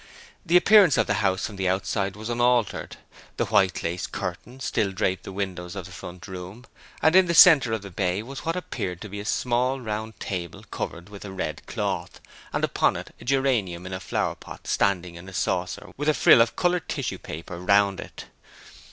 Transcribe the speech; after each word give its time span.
The 0.43 0.57
appearance 0.57 0.97
of 0.97 1.05
the 1.05 1.13
house 1.21 1.45
from 1.45 1.63
outside 1.63 2.15
was 2.15 2.27
unaltered: 2.27 2.97
the 3.37 3.45
white 3.45 3.83
lace 3.83 4.07
curtains 4.07 4.65
still 4.65 4.91
draped 4.91 5.21
the 5.25 5.31
windows 5.31 5.75
of 5.75 5.85
the 5.85 5.91
front 5.91 6.27
room; 6.27 6.65
and 7.03 7.15
in 7.15 7.27
the 7.27 7.35
centre 7.35 7.71
of 7.71 7.83
the 7.83 7.91
bay 7.91 8.23
was 8.23 8.43
what 8.43 8.55
appeared 8.55 8.99
to 9.01 9.09
be 9.09 9.19
a 9.19 9.25
small 9.25 9.79
round 9.79 10.19
table 10.19 10.63
covered 10.71 11.09
with 11.09 11.23
a 11.23 11.29
red 11.31 11.63
cloth, 11.67 12.19
and 12.51 12.63
upon 12.63 12.95
it 12.95 13.13
a 13.21 13.25
geranium 13.25 13.85
in 13.85 13.93
a 13.93 13.99
flowerpot 13.99 14.65
standing 14.65 15.13
in 15.13 15.29
a 15.29 15.33
saucer 15.33 15.89
with 15.97 16.09
a 16.09 16.15
frill 16.15 16.41
of 16.41 16.55
coloured 16.55 16.89
tissue 16.89 17.19
paper 17.19 17.59
round 17.59 17.99
it. 17.99 18.25